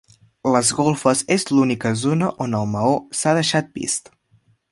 [0.53, 4.13] Les golfes és l'única zona on el maó s'ha deixat vist.